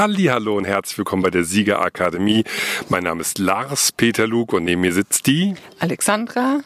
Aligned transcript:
Hallo 0.00 0.56
und 0.56 0.64
herzlich 0.64 0.96
willkommen 0.96 1.20
bei 1.20 1.28
der 1.28 1.44
Siegerakademie. 1.44 2.44
Mein 2.88 3.04
Name 3.04 3.20
ist 3.20 3.38
Lars 3.38 3.92
Peter 3.92 4.26
Luke 4.26 4.56
und 4.56 4.64
neben 4.64 4.80
mir 4.80 4.94
sitzt 4.94 5.26
die 5.26 5.56
Alexandra. 5.78 6.60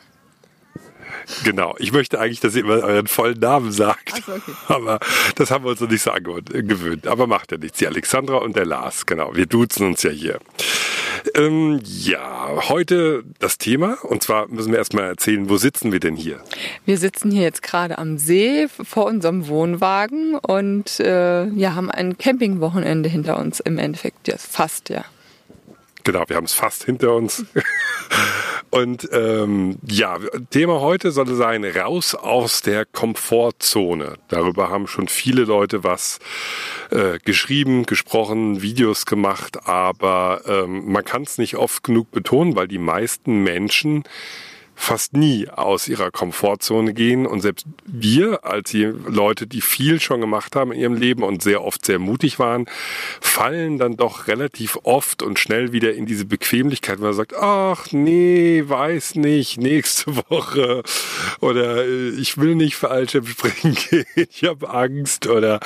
Genau. 1.42 1.74
Ich 1.80 1.90
möchte 1.90 2.20
eigentlich, 2.20 2.38
dass 2.38 2.54
ihr 2.54 2.62
immer 2.62 2.74
euren 2.84 3.08
vollen 3.08 3.40
Namen 3.40 3.72
sagt. 3.72 4.22
So, 4.24 4.34
okay. 4.34 4.52
Aber 4.68 5.00
das 5.34 5.50
haben 5.50 5.64
wir 5.64 5.72
uns 5.72 5.80
noch 5.80 5.90
nicht 5.90 6.02
so 6.02 6.12
angewöhnt. 6.12 7.08
Aber 7.08 7.26
macht 7.26 7.50
ja 7.50 7.58
nichts. 7.58 7.78
Die 7.78 7.88
Alexandra 7.88 8.36
und 8.36 8.54
der 8.54 8.66
Lars. 8.66 9.04
Genau. 9.04 9.34
Wir 9.34 9.46
duzen 9.46 9.88
uns 9.88 10.04
ja 10.04 10.10
hier. 10.10 10.38
Ähm, 11.34 11.80
ja, 11.84 12.68
heute 12.68 13.24
das 13.38 13.58
Thema. 13.58 13.96
Und 14.04 14.22
zwar 14.22 14.46
müssen 14.48 14.70
wir 14.70 14.78
erstmal 14.78 15.04
erzählen, 15.04 15.48
wo 15.48 15.56
sitzen 15.56 15.90
wir 15.90 16.00
denn 16.00 16.16
hier? 16.16 16.40
Wir 16.84 16.98
sitzen 16.98 17.30
hier 17.30 17.42
jetzt 17.42 17.62
gerade 17.62 17.98
am 17.98 18.18
See 18.18 18.68
vor 18.68 19.06
unserem 19.06 19.48
Wohnwagen 19.48 20.36
und 20.36 21.00
äh, 21.00 21.46
ja, 21.46 21.74
haben 21.74 21.90
ein 21.90 22.18
Campingwochenende 22.18 23.08
hinter 23.08 23.38
uns 23.38 23.60
im 23.60 23.78
Endeffekt. 23.78 24.28
Ja, 24.28 24.36
fast, 24.38 24.90
ja. 24.90 25.04
Genau, 26.04 26.24
wir 26.28 26.36
haben 26.36 26.44
es 26.44 26.52
fast 26.52 26.84
hinter 26.84 27.14
uns. 27.14 27.44
Und 28.74 29.08
ähm, 29.12 29.78
ja, 29.86 30.18
Thema 30.50 30.80
heute 30.80 31.12
soll 31.12 31.32
sein, 31.32 31.64
raus 31.64 32.16
aus 32.16 32.60
der 32.60 32.84
Komfortzone. 32.84 34.14
Darüber 34.26 34.68
haben 34.68 34.88
schon 34.88 35.06
viele 35.06 35.44
Leute 35.44 35.84
was 35.84 36.18
äh, 36.90 37.20
geschrieben, 37.24 37.86
gesprochen, 37.86 38.62
Videos 38.62 39.06
gemacht, 39.06 39.68
aber 39.68 40.40
ähm, 40.48 40.90
man 40.90 41.04
kann 41.04 41.22
es 41.22 41.38
nicht 41.38 41.54
oft 41.54 41.84
genug 41.84 42.10
betonen, 42.10 42.56
weil 42.56 42.66
die 42.66 42.78
meisten 42.78 43.44
Menschen 43.44 44.02
fast 44.74 45.14
nie 45.14 45.48
aus 45.48 45.88
ihrer 45.88 46.10
Komfortzone 46.10 46.94
gehen. 46.94 47.26
Und 47.26 47.40
selbst 47.40 47.66
wir, 47.84 48.44
als 48.44 48.70
die 48.70 48.84
Leute, 48.84 49.46
die 49.46 49.60
viel 49.60 50.00
schon 50.00 50.20
gemacht 50.20 50.56
haben 50.56 50.72
in 50.72 50.80
ihrem 50.80 50.94
Leben 50.94 51.22
und 51.22 51.42
sehr 51.42 51.62
oft 51.62 51.84
sehr 51.84 51.98
mutig 51.98 52.38
waren, 52.38 52.66
fallen 53.20 53.78
dann 53.78 53.96
doch 53.96 54.26
relativ 54.26 54.78
oft 54.82 55.22
und 55.22 55.38
schnell 55.38 55.72
wieder 55.72 55.94
in 55.94 56.06
diese 56.06 56.24
Bequemlichkeit, 56.24 57.00
wo 57.00 57.04
man 57.04 57.14
sagt, 57.14 57.34
ach 57.36 57.92
nee, 57.92 58.62
weiß 58.66 59.16
nicht, 59.16 59.58
nächste 59.58 60.16
Woche 60.28 60.82
oder 61.40 61.84
äh, 61.84 62.10
ich 62.10 62.38
will 62.38 62.54
nicht 62.54 62.76
Fallschirm 62.76 63.26
springen 63.26 63.76
gehen, 63.90 64.06
ich 64.30 64.44
habe 64.44 64.70
Angst 64.70 65.26
oder 65.26 65.60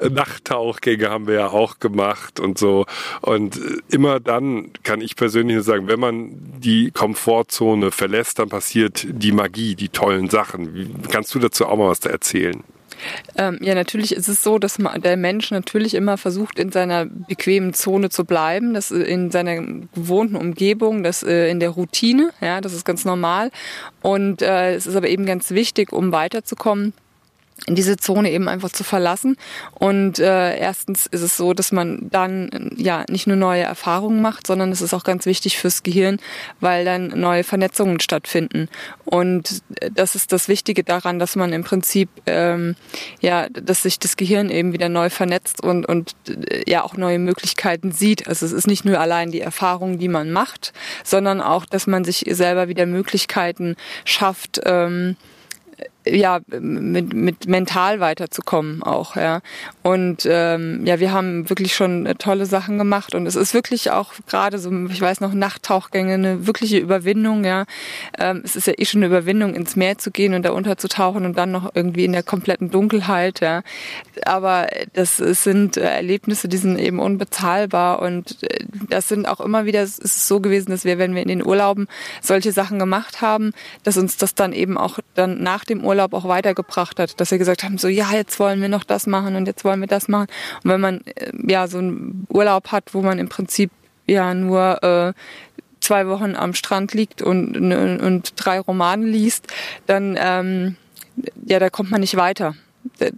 Nachttauchgänge 0.00 1.10
haben 1.10 1.26
wir 1.26 1.34
ja 1.34 1.46
auch 1.48 1.78
gemacht 1.78 2.40
und 2.40 2.58
so. 2.58 2.86
Und 3.20 3.56
äh, 3.56 3.78
immer 3.90 4.20
dann 4.20 4.70
kann 4.82 5.00
ich 5.00 5.16
persönlich 5.16 5.62
sagen, 5.62 5.88
wenn 5.88 6.00
man 6.00 6.30
die 6.58 6.90
Komfortzone 6.90 7.90
verlässt, 7.90 8.38
dann 8.38 8.48
passiert 8.54 9.04
die 9.08 9.32
Magie, 9.32 9.74
die 9.74 9.88
tollen 9.88 10.30
Sachen. 10.30 11.02
Kannst 11.10 11.34
du 11.34 11.40
dazu 11.40 11.66
auch 11.66 11.76
mal 11.76 11.88
was 11.88 11.98
erzählen? 11.98 12.62
Ähm, 13.36 13.58
ja, 13.60 13.74
natürlich 13.74 14.14
ist 14.14 14.28
es 14.28 14.44
so, 14.44 14.60
dass 14.60 14.78
man, 14.78 15.02
der 15.02 15.16
Mensch 15.16 15.50
natürlich 15.50 15.94
immer 15.94 16.16
versucht, 16.16 16.60
in 16.60 16.70
seiner 16.70 17.04
bequemen 17.06 17.74
Zone 17.74 18.10
zu 18.10 18.24
bleiben, 18.24 18.72
das 18.72 18.92
äh, 18.92 18.98
in 18.98 19.32
seiner 19.32 19.56
gewohnten 19.92 20.36
Umgebung, 20.36 21.02
das 21.02 21.24
äh, 21.24 21.50
in 21.50 21.58
der 21.58 21.70
Routine, 21.70 22.30
ja, 22.40 22.60
das 22.60 22.74
ist 22.74 22.84
ganz 22.84 23.04
normal. 23.04 23.50
Und 24.02 24.40
äh, 24.40 24.76
es 24.76 24.86
ist 24.86 24.94
aber 24.94 25.08
eben 25.08 25.26
ganz 25.26 25.50
wichtig, 25.50 25.92
um 25.92 26.12
weiterzukommen, 26.12 26.92
diese 27.68 27.96
Zone 27.96 28.30
eben 28.30 28.48
einfach 28.48 28.70
zu 28.70 28.84
verlassen. 28.84 29.36
Und 29.72 30.18
äh, 30.18 30.56
erstens 30.58 31.06
ist 31.06 31.22
es 31.22 31.36
so, 31.36 31.54
dass 31.54 31.72
man 31.72 32.08
dann 32.10 32.72
ja 32.76 33.04
nicht 33.08 33.26
nur 33.26 33.36
neue 33.36 33.62
Erfahrungen 33.62 34.20
macht, 34.20 34.46
sondern 34.46 34.70
es 34.72 34.82
ist 34.82 34.92
auch 34.92 35.04
ganz 35.04 35.24
wichtig 35.24 35.58
fürs 35.58 35.82
Gehirn, 35.82 36.18
weil 36.60 36.84
dann 36.84 37.08
neue 37.08 37.44
Vernetzungen 37.44 38.00
stattfinden. 38.00 38.68
Und 39.04 39.62
das 39.92 40.14
ist 40.14 40.32
das 40.32 40.48
Wichtige 40.48 40.84
daran, 40.84 41.18
dass 41.18 41.36
man 41.36 41.52
im 41.52 41.64
Prinzip 41.64 42.08
ähm, 42.26 42.76
ja, 43.20 43.48
dass 43.48 43.82
sich 43.82 43.98
das 43.98 44.16
Gehirn 44.16 44.50
eben 44.50 44.72
wieder 44.72 44.88
neu 44.88 45.08
vernetzt 45.08 45.62
und 45.62 45.86
und 45.86 46.14
äh, 46.28 46.68
ja 46.68 46.82
auch 46.82 46.96
neue 46.96 47.18
Möglichkeiten 47.18 47.92
sieht. 47.92 48.28
Also 48.28 48.44
es 48.46 48.52
ist 48.52 48.66
nicht 48.66 48.84
nur 48.84 48.98
allein 49.00 49.30
die 49.30 49.40
Erfahrung, 49.40 49.98
die 49.98 50.08
man 50.08 50.32
macht, 50.32 50.72
sondern 51.04 51.40
auch, 51.40 51.66
dass 51.66 51.86
man 51.86 52.04
sich 52.04 52.24
selber 52.30 52.68
wieder 52.68 52.86
Möglichkeiten 52.86 53.76
schafft. 54.04 54.60
Ähm, 54.64 55.16
ja 56.06 56.40
mit, 56.48 57.14
mit 57.14 57.46
mental 57.46 58.00
weiterzukommen 58.00 58.82
auch 58.82 59.16
ja. 59.16 59.40
Und 59.82 60.26
ähm, 60.28 60.84
ja 60.84 61.00
wir 61.00 61.12
haben 61.12 61.48
wirklich 61.48 61.74
schon 61.74 62.12
tolle 62.18 62.46
Sachen 62.46 62.78
gemacht 62.78 63.14
und 63.14 63.26
es 63.26 63.36
ist 63.36 63.54
wirklich 63.54 63.90
auch 63.90 64.12
gerade 64.26 64.58
so 64.58 64.70
ich 64.88 65.00
weiß 65.00 65.20
noch 65.20 65.32
Nachttauchgänge 65.32 66.14
eine 66.14 66.46
wirkliche 66.46 66.78
Überwindung 66.78 67.44
ja. 67.44 67.64
Ähm, 68.18 68.42
es 68.44 68.56
ist 68.56 68.66
ja 68.66 68.74
eh 68.76 68.84
schon 68.84 69.00
eine 69.00 69.06
Überwindung 69.06 69.54
ins 69.54 69.76
Meer 69.76 69.98
zu 69.98 70.10
gehen 70.10 70.34
und 70.34 70.42
da 70.42 70.52
unterzutauchen 70.52 71.24
und 71.24 71.38
dann 71.38 71.50
noch 71.50 71.70
irgendwie 71.74 72.04
in 72.04 72.12
der 72.12 72.22
kompletten 72.22 72.70
Dunkelheit 72.70 73.40
ja. 73.40 73.62
Aber 74.26 74.68
das 74.92 75.16
sind 75.16 75.76
Erlebnisse 75.76 76.48
die 76.48 76.58
sind 76.58 76.78
eben 76.78 76.98
unbezahlbar 76.98 78.02
und 78.02 78.42
äh, 78.42 78.64
das 78.90 79.08
sind 79.08 79.26
auch 79.26 79.40
immer 79.40 79.64
wieder 79.64 79.82
es 79.82 79.98
ist 79.98 80.28
so 80.28 80.40
gewesen 80.40 80.70
dass 80.70 80.84
wir 80.84 80.98
wenn 80.98 81.14
wir 81.14 81.22
in 81.22 81.28
den 81.28 81.44
Urlauben 81.44 81.88
solche 82.20 82.52
Sachen 82.52 82.78
gemacht 82.78 83.22
haben 83.22 83.52
dass 83.84 83.96
uns 83.96 84.18
das 84.18 84.34
dann 84.34 84.52
eben 84.52 84.76
auch 84.76 84.98
dann 85.14 85.42
nach 85.42 85.63
dem 85.64 85.84
Urlaub 85.84 86.14
auch 86.14 86.26
weitergebracht 86.26 86.98
hat, 86.98 87.20
dass 87.20 87.30
wir 87.30 87.38
gesagt 87.38 87.64
haben, 87.64 87.78
so 87.78 87.88
ja, 87.88 88.12
jetzt 88.12 88.38
wollen 88.38 88.60
wir 88.60 88.68
noch 88.68 88.84
das 88.84 89.06
machen 89.06 89.36
und 89.36 89.46
jetzt 89.46 89.64
wollen 89.64 89.80
wir 89.80 89.86
das 89.86 90.08
machen. 90.08 90.26
Und 90.62 90.70
wenn 90.70 90.80
man 90.80 91.00
äh, 91.06 91.32
ja 91.46 91.66
so 91.66 91.78
einen 91.78 92.26
Urlaub 92.28 92.72
hat, 92.72 92.94
wo 92.94 93.02
man 93.02 93.18
im 93.18 93.28
Prinzip 93.28 93.70
ja 94.06 94.34
nur 94.34 94.82
äh, 94.82 95.12
zwei 95.80 96.06
Wochen 96.08 96.34
am 96.34 96.54
Strand 96.54 96.94
liegt 96.94 97.22
und, 97.22 97.56
und 97.56 98.32
drei 98.36 98.58
Romane 98.58 99.06
liest, 99.06 99.46
dann 99.86 100.16
ähm, 100.18 100.76
ja, 101.44 101.58
da 101.58 101.70
kommt 101.70 101.90
man 101.90 102.00
nicht 102.00 102.16
weiter 102.16 102.54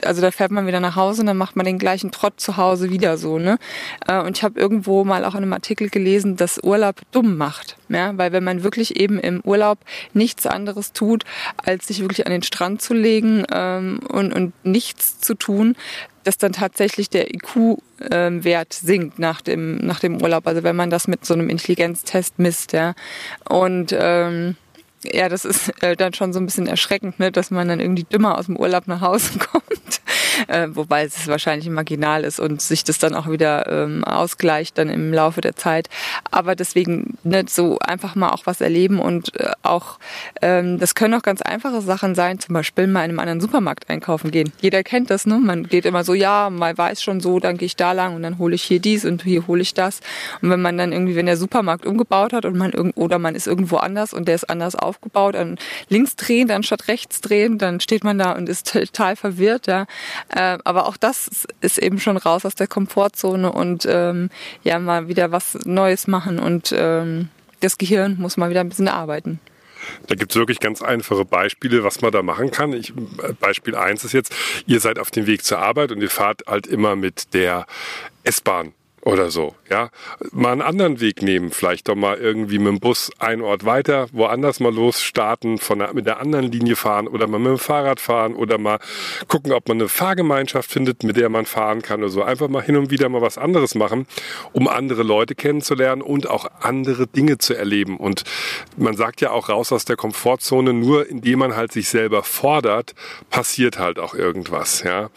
also 0.04 0.22
da 0.22 0.30
fährt 0.30 0.50
man 0.50 0.66
wieder 0.66 0.80
nach 0.80 0.96
Hause 0.96 1.22
und 1.22 1.26
dann 1.26 1.36
macht 1.36 1.56
man 1.56 1.66
den 1.66 1.78
gleichen 1.78 2.10
Trott 2.10 2.40
zu 2.40 2.56
Hause 2.56 2.90
wieder 2.90 3.18
so, 3.18 3.38
ne? 3.38 3.58
Äh, 4.06 4.20
und 4.20 4.36
ich 4.36 4.42
habe 4.42 4.58
irgendwo 4.58 5.04
mal 5.04 5.24
auch 5.24 5.34
in 5.34 5.42
einem 5.42 5.52
Artikel 5.52 5.88
gelesen, 5.88 6.36
dass 6.36 6.62
Urlaub 6.62 7.00
dumm 7.12 7.36
macht, 7.36 7.76
ja, 7.88 8.16
weil 8.16 8.32
wenn 8.32 8.44
man 8.44 8.62
wirklich 8.62 8.98
eben 9.00 9.18
im 9.18 9.40
Urlaub 9.42 9.78
nichts 10.12 10.46
anderes 10.46 10.92
tut, 10.92 11.24
als 11.56 11.88
sich 11.88 12.00
wirklich 12.00 12.26
an 12.26 12.32
den 12.32 12.42
Strand 12.42 12.80
zu 12.80 12.94
legen 12.94 13.44
ähm, 13.52 14.00
und, 14.08 14.32
und 14.32 14.52
nichts 14.64 15.20
zu 15.20 15.34
tun, 15.34 15.76
dass 16.24 16.38
dann 16.38 16.52
tatsächlich 16.52 17.08
der 17.08 17.32
IQ-Wert 17.32 18.78
ähm, 18.82 18.86
sinkt 18.86 19.18
nach 19.20 19.40
dem 19.40 19.76
nach 19.76 20.00
dem 20.00 20.20
Urlaub. 20.20 20.46
Also 20.48 20.64
wenn 20.64 20.74
man 20.74 20.90
das 20.90 21.06
mit 21.06 21.24
so 21.24 21.34
einem 21.34 21.48
Intelligenztest 21.48 22.40
misst, 22.40 22.72
ja. 22.72 22.94
Und 23.48 23.94
ähm, 23.96 24.56
ja, 25.04 25.28
das 25.28 25.44
ist 25.44 25.72
äh, 25.82 25.96
dann 25.96 26.14
schon 26.14 26.32
so 26.32 26.40
ein 26.40 26.46
bisschen 26.46 26.66
erschreckend, 26.66 27.18
ne, 27.18 27.30
dass 27.30 27.50
man 27.50 27.68
dann 27.68 27.80
irgendwie 27.80 28.04
dümmer 28.04 28.38
aus 28.38 28.46
dem 28.46 28.56
Urlaub 28.56 28.86
nach 28.86 29.00
Hause 29.00 29.38
kommt 29.38 30.00
äh, 30.48 30.68
wobei 30.70 31.04
es 31.04 31.26
wahrscheinlich 31.28 31.68
marginal 31.68 32.24
ist 32.24 32.40
und 32.40 32.60
sich 32.60 32.84
das 32.84 32.98
dann 32.98 33.14
auch 33.14 33.28
wieder 33.30 33.70
ähm, 33.70 34.04
ausgleicht 34.04 34.78
dann 34.78 34.88
im 34.88 35.12
Laufe 35.12 35.40
der 35.40 35.56
Zeit. 35.56 35.88
Aber 36.30 36.54
deswegen 36.54 37.18
nicht 37.22 37.24
ne, 37.24 37.44
so 37.48 37.78
einfach 37.78 38.14
mal 38.14 38.30
auch 38.30 38.46
was 38.46 38.60
erleben 38.60 38.98
und 38.98 39.34
äh, 39.38 39.50
auch, 39.62 39.98
ähm, 40.42 40.78
das 40.78 40.94
können 40.94 41.14
auch 41.14 41.22
ganz 41.22 41.42
einfache 41.42 41.80
Sachen 41.80 42.14
sein, 42.14 42.38
zum 42.38 42.54
Beispiel 42.54 42.86
mal 42.86 43.04
in 43.04 43.10
einem 43.10 43.18
anderen 43.18 43.40
Supermarkt 43.40 43.88
einkaufen 43.90 44.30
gehen. 44.30 44.52
Jeder 44.60 44.82
kennt 44.82 45.10
das, 45.10 45.26
ne? 45.26 45.38
Man 45.38 45.64
geht 45.64 45.86
immer 45.86 46.04
so, 46.04 46.14
ja, 46.14 46.50
man 46.50 46.76
weiß 46.76 47.02
schon 47.02 47.20
so, 47.20 47.38
dann 47.40 47.56
gehe 47.56 47.66
ich 47.66 47.76
da 47.76 47.92
lang 47.92 48.14
und 48.16 48.22
dann 48.22 48.38
hole 48.38 48.54
ich 48.54 48.62
hier 48.62 48.80
dies 48.80 49.04
und 49.04 49.22
hier 49.22 49.46
hole 49.46 49.62
ich 49.62 49.74
das. 49.74 50.00
Und 50.42 50.50
wenn 50.50 50.60
man 50.60 50.78
dann 50.78 50.92
irgendwie, 50.92 51.16
wenn 51.16 51.26
der 51.26 51.36
Supermarkt 51.36 51.86
umgebaut 51.86 52.32
hat 52.32 52.44
und 52.44 52.56
man 52.56 52.72
oder 52.72 53.18
man 53.18 53.34
ist 53.34 53.46
irgendwo 53.46 53.76
anders 53.76 54.12
und 54.12 54.28
der 54.28 54.34
ist 54.34 54.48
anders 54.50 54.74
aufgebaut, 54.74 55.34
dann 55.34 55.58
links 55.88 56.16
drehen, 56.16 56.48
dann 56.48 56.62
statt 56.62 56.88
rechts 56.88 57.20
drehen, 57.20 57.58
dann 57.58 57.80
steht 57.80 58.04
man 58.04 58.18
da 58.18 58.32
und 58.32 58.48
ist 58.48 58.72
total 58.72 59.16
verwirrt, 59.16 59.66
ja. 59.66 59.86
Äh, 60.28 60.58
aber 60.64 60.86
auch 60.86 60.96
das 60.96 61.46
ist 61.60 61.78
eben 61.78 62.00
schon 62.00 62.16
raus 62.16 62.44
aus 62.44 62.54
der 62.54 62.66
Komfortzone 62.66 63.52
und 63.52 63.86
ähm, 63.88 64.30
ja, 64.64 64.78
mal 64.78 65.08
wieder 65.08 65.30
was 65.30 65.54
Neues 65.64 66.06
machen 66.06 66.38
und 66.38 66.74
ähm, 66.76 67.28
das 67.60 67.78
Gehirn 67.78 68.16
muss 68.18 68.36
mal 68.36 68.50
wieder 68.50 68.60
ein 68.60 68.68
bisschen 68.68 68.88
arbeiten. 68.88 69.40
Da 70.08 70.14
gibt 70.14 70.32
es 70.32 70.36
wirklich 70.36 70.58
ganz 70.58 70.82
einfache 70.82 71.24
Beispiele, 71.24 71.84
was 71.84 72.00
man 72.00 72.10
da 72.10 72.22
machen 72.22 72.50
kann. 72.50 72.72
Ich, 72.72 72.92
Beispiel 73.40 73.76
eins 73.76 74.04
ist 74.04 74.12
jetzt, 74.12 74.34
ihr 74.66 74.80
seid 74.80 74.98
auf 74.98 75.10
dem 75.10 75.26
Weg 75.26 75.44
zur 75.44 75.58
Arbeit 75.58 75.92
und 75.92 76.00
ihr 76.00 76.10
fahrt 76.10 76.42
halt 76.46 76.66
immer 76.66 76.96
mit 76.96 77.34
der 77.34 77.66
S-Bahn 78.24 78.72
oder 79.06 79.30
so, 79.30 79.54
ja. 79.70 79.90
Mal 80.32 80.50
einen 80.50 80.62
anderen 80.62 81.00
Weg 81.00 81.22
nehmen, 81.22 81.52
vielleicht 81.52 81.86
doch 81.86 81.94
mal 81.94 82.16
irgendwie 82.16 82.58
mit 82.58 82.66
dem 82.66 82.80
Bus 82.80 83.12
einen 83.20 83.40
Ort 83.40 83.64
weiter, 83.64 84.08
woanders 84.10 84.58
mal 84.58 84.74
losstarten, 84.74 85.58
von 85.58 85.78
der, 85.78 85.94
mit 85.94 86.06
der 86.06 86.18
anderen 86.18 86.50
Linie 86.50 86.74
fahren 86.74 87.06
oder 87.06 87.28
mal 87.28 87.38
mit 87.38 87.52
dem 87.52 87.58
Fahrrad 87.58 88.00
fahren 88.00 88.34
oder 88.34 88.58
mal 88.58 88.80
gucken, 89.28 89.52
ob 89.52 89.68
man 89.68 89.76
eine 89.76 89.88
Fahrgemeinschaft 89.88 90.68
findet, 90.68 91.04
mit 91.04 91.16
der 91.16 91.28
man 91.28 91.46
fahren 91.46 91.82
kann 91.82 92.00
oder 92.00 92.08
so. 92.08 92.24
Einfach 92.24 92.48
mal 92.48 92.64
hin 92.64 92.76
und 92.76 92.90
wieder 92.90 93.08
mal 93.08 93.22
was 93.22 93.38
anderes 93.38 93.76
machen, 93.76 94.08
um 94.52 94.66
andere 94.66 95.04
Leute 95.04 95.36
kennenzulernen 95.36 96.02
und 96.02 96.28
auch 96.28 96.48
andere 96.60 97.06
Dinge 97.06 97.38
zu 97.38 97.54
erleben. 97.54 97.98
Und 97.98 98.24
man 98.76 98.96
sagt 98.96 99.20
ja 99.20 99.30
auch 99.30 99.48
raus 99.48 99.70
aus 99.70 99.84
der 99.84 99.94
Komfortzone, 99.94 100.72
nur 100.72 101.08
indem 101.08 101.38
man 101.38 101.54
halt 101.54 101.70
sich 101.70 101.88
selber 101.88 102.24
fordert, 102.24 102.96
passiert 103.30 103.78
halt 103.78 104.00
auch 104.00 104.14
irgendwas, 104.14 104.82
ja. 104.82 105.10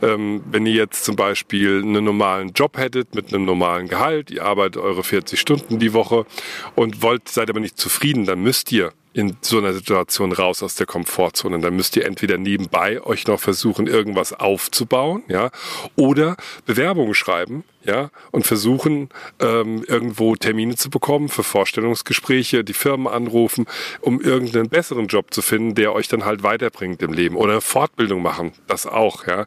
Ähm, 0.00 0.42
wenn 0.50 0.64
ihr 0.64 0.72
jetzt 0.72 1.04
zum 1.04 1.16
Beispiel 1.16 1.82
einen 1.82 2.04
normalen 2.04 2.54
Job 2.54 2.78
hättet 2.78 3.14
mit 3.14 3.33
einem 3.34 3.44
normalen 3.44 3.88
Gehalt, 3.88 4.30
ihr 4.30 4.44
arbeitet 4.44 4.82
eure 4.82 5.04
40 5.04 5.38
Stunden 5.38 5.78
die 5.78 5.92
Woche 5.92 6.26
und 6.74 7.02
wollt, 7.02 7.28
seid 7.28 7.50
aber 7.50 7.60
nicht 7.60 7.78
zufrieden, 7.78 8.24
dann 8.24 8.40
müsst 8.40 8.72
ihr 8.72 8.92
in 9.14 9.36
so 9.40 9.58
einer 9.58 9.72
Situation 9.72 10.32
raus 10.32 10.62
aus 10.62 10.74
der 10.74 10.86
Komfortzone. 10.86 11.60
Dann 11.60 11.74
müsst 11.74 11.96
ihr 11.96 12.04
entweder 12.04 12.36
nebenbei 12.36 13.00
euch 13.02 13.26
noch 13.26 13.40
versuchen, 13.40 13.86
irgendwas 13.86 14.32
aufzubauen, 14.32 15.22
ja, 15.28 15.50
oder 15.96 16.36
Bewerbungen 16.66 17.14
schreiben, 17.14 17.64
ja, 17.84 18.10
und 18.32 18.46
versuchen, 18.46 19.10
ähm, 19.40 19.84
irgendwo 19.86 20.34
Termine 20.36 20.74
zu 20.74 20.90
bekommen 20.90 21.28
für 21.28 21.42
Vorstellungsgespräche, 21.42 22.64
die 22.64 22.72
Firmen 22.72 23.06
anrufen, 23.06 23.66
um 24.00 24.20
irgendeinen 24.20 24.68
besseren 24.68 25.06
Job 25.06 25.32
zu 25.32 25.42
finden, 25.42 25.74
der 25.74 25.92
euch 25.92 26.08
dann 26.08 26.24
halt 26.24 26.42
weiterbringt 26.42 27.02
im 27.02 27.12
Leben. 27.12 27.36
Oder 27.36 27.60
Fortbildung 27.60 28.22
machen, 28.22 28.52
das 28.66 28.86
auch, 28.86 29.26
ja. 29.26 29.46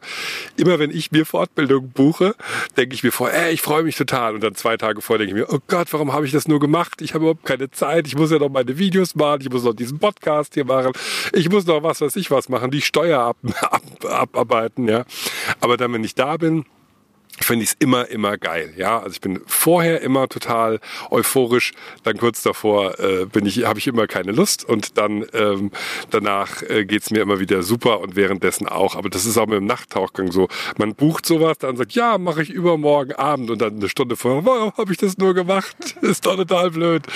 Immer 0.56 0.78
wenn 0.78 0.90
ich 0.90 1.10
mir 1.10 1.26
Fortbildung 1.26 1.90
buche, 1.90 2.34
denke 2.76 2.94
ich 2.94 3.02
mir 3.02 3.12
vor, 3.12 3.30
ey, 3.30 3.52
ich 3.52 3.60
freue 3.60 3.82
mich 3.82 3.96
total. 3.96 4.34
Und 4.34 4.42
dann 4.42 4.54
zwei 4.54 4.76
Tage 4.76 5.02
vorher 5.02 5.26
denke 5.26 5.40
ich 5.40 5.48
mir, 5.48 5.54
oh 5.54 5.60
Gott, 5.66 5.92
warum 5.92 6.12
habe 6.12 6.24
ich 6.24 6.32
das 6.32 6.48
nur 6.48 6.60
gemacht? 6.60 7.02
Ich 7.02 7.14
habe 7.14 7.24
überhaupt 7.24 7.44
keine 7.44 7.70
Zeit. 7.70 8.06
Ich 8.06 8.16
muss 8.16 8.30
ja 8.30 8.38
noch 8.38 8.50
meine 8.50 8.78
Videos 8.78 9.14
machen, 9.14 9.40
ich 9.42 9.50
muss 9.50 9.57
noch 9.64 9.74
diesen 9.74 9.98
Podcast 9.98 10.54
hier 10.54 10.64
machen, 10.64 10.92
ich 11.32 11.48
muss 11.50 11.66
noch 11.66 11.82
was 11.82 12.00
weiß 12.00 12.16
ich 12.16 12.30
was 12.30 12.48
machen, 12.48 12.70
die 12.70 12.80
Steuer 12.80 13.20
ab, 13.20 13.36
ab, 13.62 13.82
abarbeiten, 14.04 14.88
ja. 14.88 15.04
Aber 15.60 15.76
dann, 15.76 15.92
wenn 15.92 16.04
ich 16.04 16.14
da 16.14 16.36
bin, 16.36 16.64
finde 17.40 17.64
ich 17.64 17.70
es 17.70 17.76
immer, 17.78 18.08
immer 18.08 18.36
geil. 18.36 18.72
Ja, 18.76 18.98
also 18.98 19.10
ich 19.10 19.20
bin 19.20 19.40
vorher 19.46 20.00
immer 20.00 20.28
total 20.28 20.80
euphorisch, 21.10 21.72
dann 22.02 22.18
kurz 22.18 22.42
davor 22.42 22.98
äh, 22.98 23.26
bin 23.26 23.46
ich, 23.46 23.64
habe 23.64 23.78
ich 23.78 23.86
immer 23.86 24.06
keine 24.06 24.32
Lust 24.32 24.64
und 24.64 24.98
dann 24.98 25.24
ähm, 25.32 25.70
danach 26.10 26.62
äh, 26.62 26.84
geht's 26.84 27.10
mir 27.10 27.20
immer 27.20 27.40
wieder 27.40 27.62
super 27.62 28.00
und 28.00 28.16
währenddessen 28.16 28.68
auch. 28.68 28.96
Aber 28.96 29.08
das 29.08 29.24
ist 29.24 29.38
auch 29.38 29.46
mit 29.46 29.56
dem 29.56 29.66
Nachttauchgang 29.66 30.32
so. 30.32 30.48
Man 30.76 30.94
bucht 30.94 31.26
sowas, 31.26 31.58
dann 31.58 31.76
sagt, 31.76 31.92
ja, 31.92 32.18
mache 32.18 32.42
ich 32.42 32.50
übermorgen 32.50 33.12
Abend 33.12 33.50
und 33.50 33.60
dann 33.60 33.76
eine 33.76 33.88
Stunde 33.88 34.16
vorher, 34.16 34.44
warum 34.44 34.72
habe 34.76 34.92
ich 34.92 34.98
das 34.98 35.18
nur 35.18 35.34
gemacht? 35.34 35.76
ist 36.02 36.26
doch 36.26 36.36
total 36.36 36.70
blöd. 36.70 37.06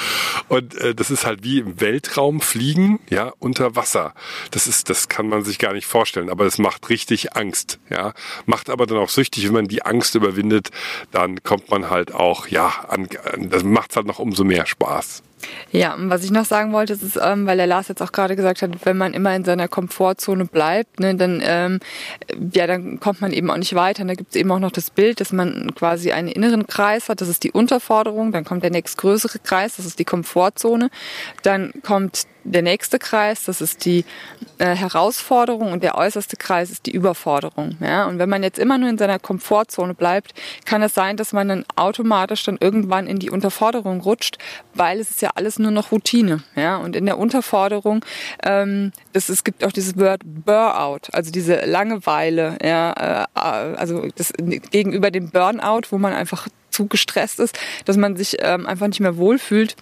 Und 0.48 0.74
äh, 0.76 0.94
das 0.94 1.10
ist 1.10 1.26
halt 1.26 1.42
wie 1.42 1.58
im 1.58 1.80
Weltraum 1.80 2.40
fliegen, 2.40 3.00
ja, 3.10 3.32
unter 3.38 3.76
Wasser. 3.76 4.14
Das 4.50 4.66
ist, 4.66 4.88
das 4.90 5.08
kann 5.08 5.28
man 5.28 5.44
sich 5.44 5.58
gar 5.58 5.72
nicht 5.72 5.86
vorstellen, 5.86 6.30
aber 6.30 6.46
es 6.46 6.58
macht 6.58 6.88
richtig 6.88 7.36
Angst, 7.36 7.78
ja. 7.90 8.12
Macht 8.46 8.70
aber 8.70 8.86
dann 8.86 8.98
auch 8.98 9.08
süchtig, 9.08 9.46
wenn 9.46 9.54
man 9.54 9.68
die 9.68 9.82
Angst 9.82 10.01
Angst 10.02 10.16
überwindet, 10.16 10.70
dann 11.12 11.44
kommt 11.44 11.70
man 11.70 11.88
halt 11.88 12.12
auch, 12.12 12.48
ja, 12.48 12.72
an, 12.88 13.08
das 13.38 13.62
macht 13.62 13.92
es 13.92 13.96
halt 13.96 14.08
noch 14.08 14.18
umso 14.18 14.42
mehr 14.42 14.66
Spaß. 14.66 15.22
Ja, 15.70 15.94
und 15.94 16.10
was 16.10 16.24
ich 16.24 16.30
noch 16.30 16.44
sagen 16.44 16.72
wollte, 16.72 16.92
ist, 16.92 17.18
ähm, 17.22 17.46
weil 17.46 17.56
der 17.56 17.66
Lars 17.66 17.88
jetzt 17.88 18.02
auch 18.02 18.12
gerade 18.12 18.36
gesagt 18.36 18.62
hat, 18.62 18.70
wenn 18.84 18.96
man 18.96 19.14
immer 19.14 19.34
in 19.34 19.44
seiner 19.44 19.68
Komfortzone 19.68 20.44
bleibt, 20.44 21.00
ne, 21.00 21.14
dann, 21.14 21.42
ähm, 21.44 21.80
ja, 22.52 22.66
dann 22.66 23.00
kommt 23.00 23.20
man 23.20 23.32
eben 23.32 23.50
auch 23.50 23.56
nicht 23.56 23.74
weiter. 23.74 24.02
Und 24.02 24.08
da 24.08 24.14
gibt 24.14 24.30
es 24.30 24.36
eben 24.36 24.50
auch 24.52 24.58
noch 24.58 24.72
das 24.72 24.90
Bild, 24.90 25.20
dass 25.20 25.32
man 25.32 25.74
quasi 25.74 26.12
einen 26.12 26.28
inneren 26.28 26.66
Kreis 26.66 27.08
hat, 27.08 27.20
das 27.20 27.28
ist 27.28 27.44
die 27.44 27.52
Unterforderung, 27.52 28.32
dann 28.32 28.44
kommt 28.44 28.62
der 28.62 28.70
nächstgrößere 28.70 29.38
Kreis, 29.38 29.76
das 29.76 29.86
ist 29.86 29.98
die 29.98 30.04
Komfortzone, 30.04 30.90
dann 31.42 31.72
kommt 31.82 32.26
der 32.44 32.62
nächste 32.62 32.98
Kreis, 32.98 33.44
das 33.44 33.60
ist 33.60 33.84
die 33.84 34.04
äh, 34.58 34.74
Herausforderung 34.74 35.72
und 35.72 35.82
der 35.82 35.96
äußerste 35.96 36.36
Kreis 36.36 36.70
ist 36.70 36.86
die 36.86 36.90
Überforderung. 36.90 37.76
Ja? 37.80 38.06
Und 38.06 38.18
wenn 38.18 38.28
man 38.28 38.42
jetzt 38.42 38.58
immer 38.58 38.78
nur 38.78 38.88
in 38.88 38.98
seiner 38.98 39.18
Komfortzone 39.18 39.94
bleibt, 39.94 40.34
kann 40.64 40.82
es 40.82 40.94
sein, 40.94 41.16
dass 41.16 41.32
man 41.32 41.48
dann 41.48 41.64
automatisch 41.76 42.44
dann 42.44 42.58
irgendwann 42.60 43.06
in 43.06 43.18
die 43.18 43.30
Unterforderung 43.30 44.00
rutscht, 44.00 44.38
weil 44.74 45.00
es 45.00 45.10
ist 45.10 45.22
ja 45.22 45.30
alles 45.34 45.58
nur 45.58 45.70
noch 45.70 45.92
Routine. 45.92 46.42
Ja? 46.56 46.76
Und 46.76 46.96
in 46.96 47.06
der 47.06 47.18
Unterforderung, 47.18 48.04
ähm, 48.42 48.92
das, 49.12 49.28
es 49.28 49.44
gibt 49.44 49.64
auch 49.64 49.72
dieses 49.72 49.96
Word 49.96 50.22
Burnout, 50.24 51.10
also 51.12 51.30
diese 51.30 51.64
Langeweile, 51.64 52.58
ja? 52.62 53.26
Äh, 53.34 53.38
also 53.76 54.08
das, 54.16 54.32
gegenüber 54.70 55.10
dem 55.10 55.30
Burnout, 55.30 55.82
wo 55.90 55.98
man 55.98 56.12
einfach 56.12 56.48
zu 56.70 56.86
gestresst 56.86 57.40
ist, 57.40 57.58
dass 57.84 57.96
man 57.96 58.16
sich 58.16 58.36
ähm, 58.40 58.66
einfach 58.66 58.86
nicht 58.86 59.00
mehr 59.00 59.16
wohlfühlt 59.16 59.76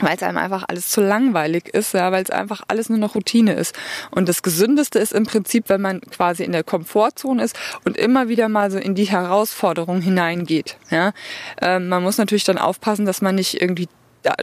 weil 0.00 0.16
es 0.16 0.22
einem 0.22 0.38
einfach 0.38 0.64
alles 0.68 0.88
zu 0.90 1.00
langweilig 1.00 1.68
ist, 1.68 1.94
ja, 1.94 2.12
weil 2.12 2.22
es 2.22 2.30
einfach 2.30 2.62
alles 2.68 2.88
nur 2.88 2.98
noch 2.98 3.14
Routine 3.14 3.54
ist. 3.54 3.74
Und 4.10 4.28
das 4.28 4.42
Gesündeste 4.42 4.98
ist 4.98 5.12
im 5.12 5.24
Prinzip, 5.24 5.68
wenn 5.68 5.80
man 5.80 6.00
quasi 6.02 6.44
in 6.44 6.52
der 6.52 6.64
Komfortzone 6.64 7.42
ist 7.42 7.56
und 7.84 7.96
immer 7.96 8.28
wieder 8.28 8.48
mal 8.48 8.70
so 8.70 8.78
in 8.78 8.94
die 8.94 9.04
Herausforderung 9.04 10.00
hineingeht. 10.00 10.76
Ja. 10.90 11.12
Ähm, 11.60 11.88
man 11.88 12.02
muss 12.02 12.18
natürlich 12.18 12.44
dann 12.44 12.58
aufpassen, 12.58 13.06
dass 13.06 13.22
man 13.22 13.36
nicht 13.36 13.60
irgendwie 13.60 13.88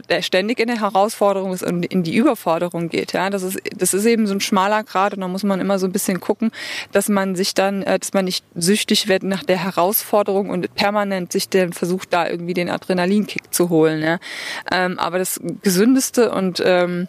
der 0.08 0.22
ständig 0.22 0.60
in 0.60 0.68
der 0.68 0.80
Herausforderung 0.80 1.52
ist 1.52 1.62
und 1.62 1.84
in 1.84 2.02
die 2.02 2.16
Überforderung 2.16 2.88
geht. 2.88 3.12
Ja, 3.12 3.30
das 3.30 3.42
ist, 3.42 3.60
das 3.76 3.94
ist 3.94 4.04
eben 4.04 4.26
so 4.26 4.34
ein 4.34 4.40
schmaler 4.40 4.82
Grad 4.84 5.14
und 5.14 5.20
da 5.20 5.28
muss 5.28 5.42
man 5.42 5.60
immer 5.60 5.78
so 5.78 5.86
ein 5.86 5.92
bisschen 5.92 6.20
gucken, 6.20 6.50
dass 6.92 7.08
man 7.08 7.36
sich 7.36 7.54
dann, 7.54 7.82
äh, 7.82 7.98
dass 7.98 8.12
man 8.12 8.24
nicht 8.24 8.44
süchtig 8.54 9.08
wird 9.08 9.22
nach 9.22 9.44
der 9.44 9.62
Herausforderung 9.62 10.50
und 10.50 10.74
permanent 10.74 11.32
sich 11.32 11.48
dann 11.48 11.72
versucht, 11.72 12.12
da 12.12 12.28
irgendwie 12.28 12.54
den 12.54 12.70
Adrenalinkick 12.70 13.52
zu 13.52 13.68
holen. 13.68 14.02
Ja. 14.02 14.18
Ähm, 14.72 14.98
aber 14.98 15.18
das 15.18 15.40
Gesündeste 15.62 16.30
und 16.30 16.62
ähm, 16.64 17.08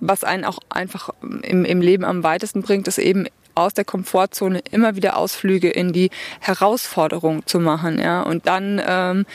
was 0.00 0.24
einen 0.24 0.44
auch 0.44 0.58
einfach 0.70 1.10
im, 1.42 1.64
im 1.64 1.80
Leben 1.80 2.04
am 2.04 2.22
weitesten 2.22 2.62
bringt, 2.62 2.88
ist 2.88 2.98
eben 2.98 3.26
aus 3.54 3.74
der 3.74 3.84
Komfortzone 3.84 4.62
immer 4.70 4.96
wieder 4.96 5.16
Ausflüge 5.16 5.68
in 5.68 5.92
die 5.92 6.10
Herausforderung 6.40 7.46
zu 7.46 7.60
machen, 7.60 7.98
ja, 7.98 8.22
und 8.22 8.46
dann 8.46 8.80
ähm, 8.84 9.26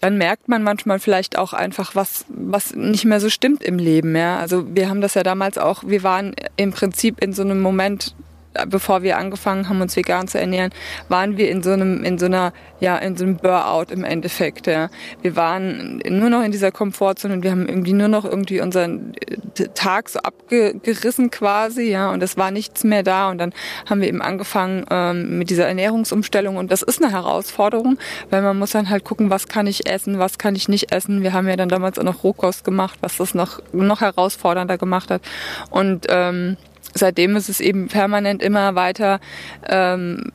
dann 0.00 0.16
merkt 0.16 0.48
man 0.48 0.62
manchmal 0.62 0.98
vielleicht 1.00 1.38
auch 1.38 1.52
einfach, 1.52 1.94
was, 1.94 2.24
was 2.28 2.74
nicht 2.74 3.04
mehr 3.04 3.20
so 3.20 3.30
stimmt 3.30 3.62
im 3.62 3.78
Leben. 3.78 4.14
Ja? 4.14 4.38
Also 4.38 4.64
wir 4.74 4.88
haben 4.88 5.00
das 5.00 5.14
ja 5.14 5.22
damals 5.22 5.58
auch, 5.58 5.82
wir 5.84 6.02
waren 6.02 6.34
im 6.56 6.72
Prinzip 6.72 7.22
in 7.22 7.32
so 7.32 7.42
einem 7.42 7.60
Moment, 7.60 8.14
bevor 8.66 9.02
wir 9.02 9.18
angefangen 9.18 9.68
haben, 9.68 9.80
uns 9.80 9.96
vegan 9.96 10.28
zu 10.28 10.38
ernähren, 10.38 10.72
waren 11.08 11.36
wir 11.36 11.50
in 11.50 11.62
so 11.62 11.70
einem, 11.70 12.04
in 12.04 12.18
so 12.18 12.26
einer, 12.26 12.52
ja, 12.80 12.96
in 12.96 13.16
so 13.16 13.24
einem 13.24 13.36
Burnout 13.36 13.92
im 13.92 14.04
Endeffekt. 14.04 14.66
Ja. 14.66 14.88
Wir 15.22 15.36
waren 15.36 16.02
nur 16.08 16.30
noch 16.30 16.42
in 16.42 16.52
dieser 16.52 16.72
Komfortzone 16.72 17.34
und 17.34 17.42
wir 17.42 17.50
haben 17.50 17.68
irgendwie 17.68 17.92
nur 17.92 18.08
noch 18.08 18.24
irgendwie 18.24 18.60
unseren 18.60 19.14
äh, 19.14 19.68
Tag 19.74 20.08
so 20.08 20.20
abgerissen 20.20 21.30
quasi, 21.30 21.90
ja, 21.90 22.10
und 22.10 22.22
es 22.22 22.36
war 22.36 22.50
nichts 22.50 22.84
mehr 22.84 23.02
da. 23.02 23.30
Und 23.30 23.38
dann 23.38 23.52
haben 23.88 24.00
wir 24.00 24.08
eben 24.08 24.22
angefangen 24.22 24.84
ähm, 24.90 25.38
mit 25.38 25.50
dieser 25.50 25.66
Ernährungsumstellung 25.66 26.56
und 26.56 26.70
das 26.70 26.82
ist 26.82 27.02
eine 27.02 27.12
Herausforderung, 27.12 27.98
weil 28.30 28.42
man 28.42 28.58
muss 28.58 28.70
dann 28.70 28.88
halt 28.88 29.04
gucken, 29.04 29.30
was 29.30 29.48
kann 29.48 29.66
ich 29.66 29.88
essen, 29.88 30.18
was 30.18 30.38
kann 30.38 30.54
ich 30.54 30.68
nicht 30.68 30.92
essen. 30.92 31.22
Wir 31.22 31.32
haben 31.32 31.48
ja 31.48 31.56
dann 31.56 31.68
damals 31.68 31.98
auch 31.98 32.04
noch 32.04 32.24
Rohkost 32.24 32.64
gemacht, 32.64 32.98
was 33.00 33.16
das 33.16 33.34
noch, 33.34 33.60
noch 33.72 34.00
herausfordernder 34.00 34.78
gemacht 34.78 35.10
hat. 35.10 35.22
Und 35.70 36.06
ähm, 36.08 36.56
seitdem 36.94 37.36
ist 37.36 37.48
es 37.48 37.60
eben 37.60 37.88
permanent 37.88 38.42
immer 38.42 38.74
weiter 38.74 39.20
ähm, 39.66 40.30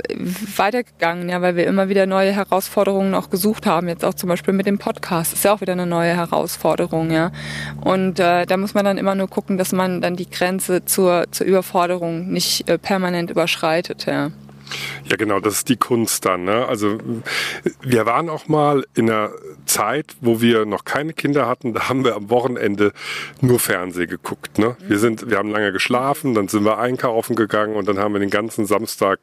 weitergegangen, 0.56 1.30
ja, 1.30 1.42
weil 1.42 1.56
wir 1.56 1.66
immer 1.68 1.90
wieder 1.90 2.06
neue 2.06 2.32
Herausforderungen 2.32 3.16
auch 3.16 3.30
gesucht 3.30 3.66
haben. 3.66 3.88
Jetzt 3.88 4.06
auch 4.06 4.14
zum 4.14 4.30
Beispiel 4.30 4.54
mit 4.54 4.66
dem 4.66 4.78
Podcast 4.78 5.34
ist 5.34 5.44
ja 5.44 5.54
auch 5.54 5.62
wieder 5.62 5.74
eine 5.74 5.86
neue 5.86 6.16
Herausforderung, 6.16 7.12
ja. 7.12 7.32
Und 7.82 8.20
äh, 8.20 8.46
da 8.46 8.58
muss 8.58 8.74
man 8.74 8.86
dann 8.86 8.98
immer 8.98 9.16
nur 9.16 9.30
gucken, 9.30 9.58
dass 9.58 9.72
man 9.72 10.02
dann 10.02 10.16
die 10.16 10.30
Grenze 10.30 10.86
zur, 10.86 11.26
zur 11.32 11.48
Überforderung 11.48 12.30
nicht 12.30 12.70
äh, 12.70 12.78
permanent 12.78 13.30
überschreitet, 13.30 14.06
ja. 14.06 14.32
Ja, 15.06 15.16
genau, 15.16 15.40
das 15.40 15.56
ist 15.56 15.70
die 15.70 15.78
Kunst 15.78 16.26
dann. 16.26 16.46
Ne? 16.46 16.66
Also 16.68 16.98
wir 17.82 18.06
waren 18.06 18.30
auch 18.30 18.48
mal 18.48 18.86
in 18.96 19.10
einer 19.10 19.32
Zeit, 19.66 20.16
wo 20.22 20.42
wir 20.42 20.66
noch 20.66 20.86
keine 20.86 21.14
Kinder 21.14 21.48
hatten, 21.48 21.74
da 21.74 21.90
haben 21.90 22.04
wir 22.04 22.16
am 22.16 22.30
Wochenende 22.30 22.94
nur 23.42 23.60
Fernseh 23.60 24.08
geguckt. 24.08 24.60
Ne? 24.60 24.76
Wir 24.80 25.00
sind, 25.00 25.30
wir 25.30 25.38
haben 25.38 25.52
lange 25.52 25.72
geschlafen, 25.72 26.34
dann 26.34 26.48
sind 26.48 26.64
wir 26.66 26.78
einkaufen 26.78 27.36
gegangen 27.36 27.76
und 27.76 27.88
dann 27.88 28.00
haben 28.00 28.14
wir 28.14 28.20
den 28.20 28.30
ganzen 28.30 28.66
Samstag 28.66 29.20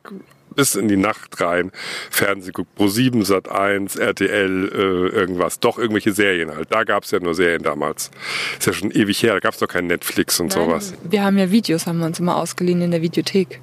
bis 0.54 0.74
in 0.74 0.88
die 0.88 0.96
Nacht 0.96 1.40
rein 1.40 1.70
Fernsehen 2.10 2.52
geguckt. 2.52 2.74
Pro 2.74 2.88
7, 2.88 3.24
Sat 3.24 3.50
1, 3.50 3.96
RTL, 3.96 4.70
äh, 4.72 5.16
irgendwas. 5.16 5.60
Doch 5.60 5.78
irgendwelche 5.78 6.12
Serien 6.12 6.54
halt. 6.54 6.72
Da 6.72 6.84
gab 6.84 7.04
es 7.04 7.10
ja 7.10 7.20
nur 7.20 7.34
Serien 7.34 7.62
damals. 7.62 8.10
Ist 8.58 8.66
ja 8.66 8.72
schon 8.72 8.90
ewig 8.90 9.22
her, 9.22 9.34
da 9.34 9.40
gab 9.40 9.54
es 9.54 9.60
doch 9.60 9.68
kein 9.68 9.86
Netflix 9.86 10.40
und 10.40 10.54
Nein, 10.54 10.64
sowas. 10.64 10.94
Wir 11.02 11.22
haben 11.22 11.38
ja 11.38 11.50
Videos, 11.50 11.86
haben 11.86 11.98
wir 11.98 12.06
uns 12.06 12.18
immer 12.18 12.36
ausgeliehen 12.36 12.82
in 12.82 12.90
der 12.90 13.02
Videothek. 13.02 13.60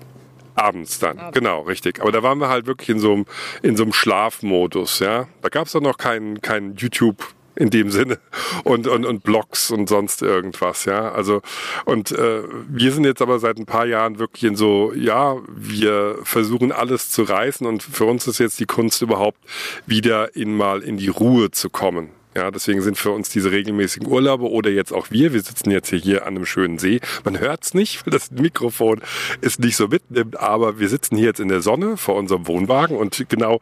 Abends 0.58 1.00
dann, 1.00 1.20
Abends. 1.20 1.38
genau, 1.38 1.62
richtig. 1.62 2.02
Aber 2.02 2.12
da 2.12 2.24
waren 2.24 2.40
wir 2.40 2.50
halt 2.50 2.66
wirklich 2.66 2.90
in 2.90 3.00
so 3.00 3.14
einem, 3.14 3.26
in 3.62 3.78
so 3.78 3.84
einem 3.84 3.94
Schlafmodus, 3.94 5.00
ja. 5.00 5.28
Da 5.42 5.50
gab 5.50 5.68
es 5.68 5.74
doch 5.74 5.82
noch 5.82 5.98
kein, 5.98 6.42
kein 6.42 6.76
YouTube 6.76 7.24
in 7.56 7.70
dem 7.70 7.90
Sinne 7.90 8.20
und, 8.64 8.88
und, 8.88 9.06
und 9.06 9.24
Blogs 9.24 9.72
und 9.72 9.90
sonst 9.90 10.22
irgendwas, 10.22 10.86
ja. 10.86 11.12
Also, 11.12 11.42
und 11.86 12.12
äh, 12.12 12.44
wir 12.70 12.92
sind 12.92 13.06
jetzt 13.06 13.22
aber 13.22 13.40
seit 13.40 13.58
ein 13.58 13.66
paar 13.66 13.86
Jahren 13.86 14.20
wirklich 14.20 14.44
in 14.44 14.56
so, 14.56 14.94
ja, 14.94 15.38
wir 15.48 16.18
versuchen 16.24 16.72
alles 16.72 17.10
zu 17.12 17.24
reißen 17.24 17.66
und 17.68 17.84
für 17.84 18.06
uns 18.06 18.28
ist 18.28 18.40
jetzt 18.40 18.60
die 18.60 18.66
Kunst 18.66 19.02
überhaupt 19.02 19.40
wieder 19.86 20.36
in 20.36 20.56
mal 20.56 20.82
in 20.82 20.98
die 20.98 21.10
Ruhe 21.10 21.52
zu 21.52 21.70
kommen. 21.70 22.10
Ja, 22.38 22.52
deswegen 22.52 22.84
sind 22.84 23.00
für 23.00 23.10
uns 23.10 23.30
diese 23.30 23.52
regelmäßigen 23.52 24.08
Urlaube 24.08 24.48
oder 24.52 24.70
jetzt 24.70 24.94
auch 24.94 25.10
wir, 25.10 25.34
wir 25.34 25.42
sitzen 25.42 25.72
jetzt 25.72 25.90
hier, 25.90 26.22
an 26.22 26.36
einem 26.36 26.46
schönen 26.46 26.78
See. 26.78 27.00
Man 27.24 27.40
hört 27.40 27.64
es 27.64 27.74
nicht, 27.74 28.06
weil 28.06 28.12
das 28.12 28.30
Mikrofon 28.30 29.02
ist 29.42 29.60
nicht 29.60 29.76
so 29.76 29.88
mitnimmt, 29.88 30.40
aber 30.40 30.78
wir 30.78 30.88
sitzen 30.88 31.18
hier 31.18 31.26
jetzt 31.26 31.40
in 31.40 31.48
der 31.48 31.62
Sonne 31.62 31.98
vor 31.98 32.14
unserem 32.14 32.46
Wohnwagen 32.46 32.96
und 32.96 33.26
genau 33.28 33.60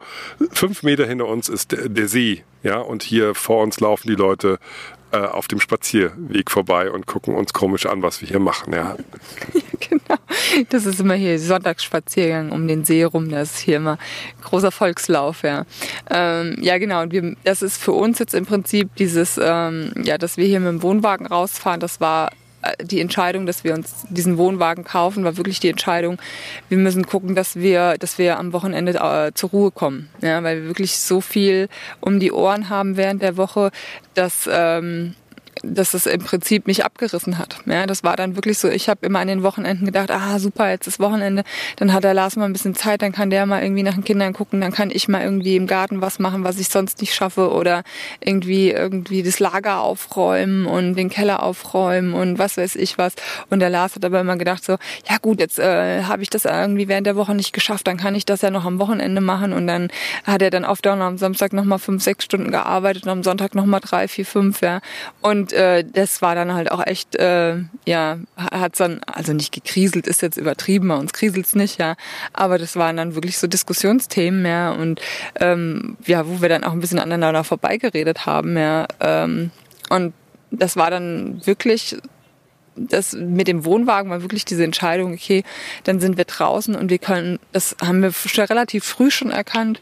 fünf 0.52 0.82
Meter 0.82 1.06
hinter 1.06 1.26
uns 1.26 1.48
ist 1.48 1.72
der, 1.72 1.88
der 1.88 2.06
See. 2.06 2.44
Ja, 2.62 2.80
und 2.80 3.02
hier 3.02 3.34
vor 3.34 3.62
uns 3.62 3.80
laufen 3.80 4.08
die 4.08 4.14
Leute 4.14 4.58
äh, 5.10 5.16
auf 5.20 5.48
dem 5.48 5.58
Spazierweg 5.58 6.50
vorbei 6.50 6.90
und 6.90 7.06
gucken 7.06 7.34
uns 7.34 7.54
komisch 7.54 7.86
an, 7.86 8.02
was 8.02 8.20
wir 8.20 8.28
hier 8.28 8.40
machen. 8.40 8.74
Ja. 8.74 8.96
genau. 9.90 10.18
Das 10.70 10.86
ist 10.86 11.00
immer 11.00 11.14
hier 11.14 11.38
Sonntagsspaziergang 11.38 12.50
um 12.50 12.66
den 12.68 12.84
See 12.84 13.04
rum. 13.04 13.30
Das 13.30 13.54
ist 13.54 13.58
hier 13.58 13.76
immer 13.76 13.98
großer 14.42 14.72
Volkslauf. 14.72 15.42
Ja, 15.42 15.66
ähm, 16.10 16.56
ja 16.60 16.78
genau. 16.78 17.02
Und 17.02 17.12
wir, 17.12 17.36
das 17.44 17.62
ist 17.62 17.80
für 17.80 17.92
uns 17.92 18.18
jetzt 18.18 18.34
im 18.34 18.46
Prinzip 18.46 18.94
dieses, 18.96 19.38
ähm, 19.42 19.92
ja, 20.02 20.18
dass 20.18 20.36
wir 20.36 20.46
hier 20.46 20.60
mit 20.60 20.68
dem 20.68 20.82
Wohnwagen 20.82 21.26
rausfahren. 21.26 21.80
Das 21.80 22.00
war 22.00 22.30
äh, 22.62 22.84
die 22.84 23.00
Entscheidung, 23.00 23.46
dass 23.46 23.64
wir 23.64 23.74
uns 23.74 24.04
diesen 24.08 24.38
Wohnwagen 24.38 24.84
kaufen, 24.84 25.24
war 25.24 25.36
wirklich 25.36 25.60
die 25.60 25.68
Entscheidung, 25.68 26.18
wir 26.68 26.78
müssen 26.78 27.06
gucken, 27.06 27.34
dass 27.34 27.56
wir, 27.56 27.96
dass 27.98 28.18
wir 28.18 28.38
am 28.38 28.52
Wochenende 28.52 28.94
äh, 28.94 29.32
zur 29.34 29.50
Ruhe 29.50 29.70
kommen. 29.70 30.08
Ja, 30.22 30.42
weil 30.42 30.62
wir 30.62 30.68
wirklich 30.68 30.98
so 30.98 31.20
viel 31.20 31.68
um 32.00 32.20
die 32.20 32.32
Ohren 32.32 32.68
haben 32.68 32.96
während 32.96 33.22
der 33.22 33.36
Woche, 33.36 33.70
dass 34.14 34.48
ähm, 34.50 35.14
dass 35.62 35.94
es 35.94 36.06
im 36.06 36.20
Prinzip 36.20 36.66
mich 36.66 36.84
abgerissen 36.84 37.38
hat. 37.38 37.58
Ja, 37.66 37.86
das 37.86 38.04
war 38.04 38.16
dann 38.16 38.36
wirklich 38.36 38.58
so, 38.58 38.68
ich 38.68 38.88
habe 38.88 39.06
immer 39.06 39.20
an 39.20 39.28
den 39.28 39.42
Wochenenden 39.42 39.86
gedacht, 39.86 40.10
ah 40.10 40.38
super, 40.38 40.70
jetzt 40.70 40.86
ist 40.86 41.00
Wochenende, 41.00 41.44
dann 41.76 41.92
hat 41.92 42.04
der 42.04 42.14
Lars 42.14 42.36
mal 42.36 42.44
ein 42.44 42.52
bisschen 42.52 42.74
Zeit, 42.74 43.02
dann 43.02 43.12
kann 43.12 43.30
der 43.30 43.46
mal 43.46 43.62
irgendwie 43.62 43.82
nach 43.82 43.94
den 43.94 44.04
Kindern 44.04 44.32
gucken, 44.32 44.60
dann 44.60 44.72
kann 44.72 44.90
ich 44.90 45.08
mal 45.08 45.22
irgendwie 45.22 45.56
im 45.56 45.66
Garten 45.66 46.00
was 46.00 46.18
machen, 46.18 46.44
was 46.44 46.58
ich 46.58 46.68
sonst 46.68 47.00
nicht 47.00 47.14
schaffe 47.14 47.50
oder 47.50 47.82
irgendwie 48.20 48.70
irgendwie 48.70 49.22
das 49.22 49.40
Lager 49.40 49.80
aufräumen 49.80 50.66
und 50.66 50.94
den 50.94 51.10
Keller 51.10 51.42
aufräumen 51.42 52.14
und 52.14 52.38
was 52.38 52.56
weiß 52.56 52.76
ich 52.76 52.98
was. 52.98 53.14
Und 53.50 53.60
der 53.60 53.70
Lars 53.70 53.94
hat 53.94 54.04
aber 54.04 54.20
immer 54.20 54.36
gedacht 54.36 54.64
so, 54.64 54.76
ja 55.08 55.16
gut, 55.20 55.40
jetzt 55.40 55.58
äh, 55.58 56.04
habe 56.04 56.22
ich 56.22 56.30
das 56.30 56.44
irgendwie 56.44 56.88
während 56.88 57.06
der 57.06 57.16
Woche 57.16 57.34
nicht 57.34 57.52
geschafft, 57.52 57.86
dann 57.86 57.96
kann 57.96 58.14
ich 58.14 58.24
das 58.24 58.42
ja 58.42 58.50
noch 58.50 58.64
am 58.64 58.78
Wochenende 58.78 59.20
machen 59.20 59.52
und 59.52 59.66
dann 59.66 59.88
hat 60.24 60.42
er 60.42 60.50
dann 60.50 60.64
oft 60.64 60.86
auch 60.86 60.96
am 60.96 61.18
Samstag 61.18 61.52
noch 61.52 61.64
mal 61.64 61.78
fünf, 61.78 62.02
sechs 62.02 62.24
Stunden 62.24 62.50
gearbeitet 62.50 63.04
und 63.04 63.10
am 63.10 63.22
Sonntag 63.22 63.54
noch 63.54 63.66
mal 63.66 63.80
drei, 63.80 64.08
vier, 64.08 64.26
fünf, 64.26 64.60
ja. 64.60 64.80
Und 65.22 65.45
äh, 65.52 65.84
das 65.84 66.22
war 66.22 66.34
dann 66.34 66.54
halt 66.54 66.70
auch 66.70 66.84
echt, 66.86 67.16
äh, 67.16 67.56
ja, 67.84 68.18
hat's 68.36 68.78
dann, 68.78 69.00
also 69.06 69.32
nicht 69.32 69.52
gekriselt, 69.52 70.06
ist 70.06 70.22
jetzt 70.22 70.36
übertrieben, 70.36 70.88
bei 70.88 70.96
uns 70.96 71.12
kriselt's 71.12 71.54
nicht, 71.54 71.78
ja, 71.78 71.96
aber 72.32 72.58
das 72.58 72.76
waren 72.76 72.96
dann 72.96 73.14
wirklich 73.14 73.38
so 73.38 73.46
Diskussionsthemen, 73.46 74.44
ja, 74.44 74.72
und 74.72 75.00
ähm, 75.40 75.96
ja, 76.06 76.26
wo 76.28 76.40
wir 76.40 76.48
dann 76.48 76.64
auch 76.64 76.72
ein 76.72 76.80
bisschen 76.80 76.98
aneinander 76.98 77.44
vorbeigeredet 77.44 78.26
haben, 78.26 78.56
ja, 78.56 78.86
ähm, 79.00 79.50
und 79.88 80.14
das 80.50 80.76
war 80.76 80.90
dann 80.90 81.44
wirklich 81.46 81.96
das 82.76 83.12
mit 83.14 83.48
dem 83.48 83.64
Wohnwagen 83.64 84.10
war 84.10 84.22
wirklich 84.22 84.44
diese 84.44 84.64
Entscheidung, 84.64 85.14
okay, 85.14 85.42
dann 85.84 86.00
sind 86.00 86.16
wir 86.16 86.24
draußen 86.24 86.74
und 86.74 86.90
wir 86.90 86.98
können, 86.98 87.38
das 87.52 87.76
haben 87.82 88.02
wir 88.02 88.12
schon 88.12 88.44
relativ 88.44 88.84
früh 88.84 89.10
schon 89.10 89.30
erkannt 89.30 89.80